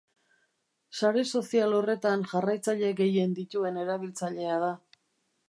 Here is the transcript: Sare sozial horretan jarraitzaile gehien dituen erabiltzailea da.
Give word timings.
Sare 0.99 1.23
sozial 1.39 1.75
horretan 1.81 2.23
jarraitzaile 2.33 2.91
gehien 3.03 3.37
dituen 3.43 3.79
erabiltzailea 3.85 4.59
da. 4.67 4.73